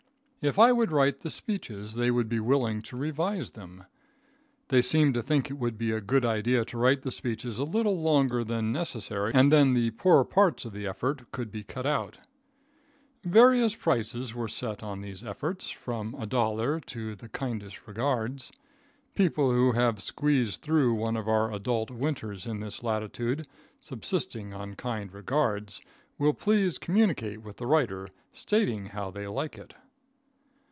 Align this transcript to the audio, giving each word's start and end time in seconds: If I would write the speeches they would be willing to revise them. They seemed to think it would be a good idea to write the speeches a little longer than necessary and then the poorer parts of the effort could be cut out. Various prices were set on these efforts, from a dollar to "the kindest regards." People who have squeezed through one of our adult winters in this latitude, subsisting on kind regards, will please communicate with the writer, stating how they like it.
If 0.43 0.57
I 0.57 0.71
would 0.71 0.91
write 0.91 1.19
the 1.19 1.29
speeches 1.29 1.93
they 1.93 2.09
would 2.09 2.27
be 2.27 2.39
willing 2.39 2.81
to 2.89 2.97
revise 2.97 3.51
them. 3.51 3.83
They 4.69 4.81
seemed 4.81 5.13
to 5.13 5.21
think 5.21 5.51
it 5.51 5.59
would 5.59 5.77
be 5.77 5.91
a 5.91 6.01
good 6.01 6.25
idea 6.25 6.65
to 6.65 6.79
write 6.79 7.03
the 7.03 7.11
speeches 7.11 7.59
a 7.59 7.63
little 7.63 8.01
longer 8.01 8.43
than 8.43 8.71
necessary 8.71 9.33
and 9.35 9.51
then 9.51 9.75
the 9.75 9.91
poorer 9.91 10.25
parts 10.25 10.65
of 10.65 10.73
the 10.73 10.87
effort 10.87 11.31
could 11.31 11.51
be 11.51 11.63
cut 11.63 11.85
out. 11.85 12.17
Various 13.23 13.75
prices 13.75 14.33
were 14.33 14.47
set 14.47 14.81
on 14.81 15.01
these 15.01 15.23
efforts, 15.23 15.69
from 15.69 16.15
a 16.15 16.25
dollar 16.25 16.79
to 16.79 17.13
"the 17.15 17.29
kindest 17.29 17.85
regards." 17.85 18.51
People 19.13 19.51
who 19.51 19.73
have 19.73 20.01
squeezed 20.01 20.63
through 20.63 20.95
one 20.95 21.17
of 21.17 21.27
our 21.27 21.53
adult 21.53 21.91
winters 21.91 22.47
in 22.47 22.61
this 22.61 22.81
latitude, 22.81 23.45
subsisting 23.79 24.55
on 24.55 24.73
kind 24.73 25.13
regards, 25.13 25.83
will 26.17 26.33
please 26.33 26.79
communicate 26.79 27.43
with 27.43 27.57
the 27.57 27.67
writer, 27.67 28.07
stating 28.31 28.87
how 28.87 29.11
they 29.11 29.27
like 29.27 29.55
it. 29.55 29.75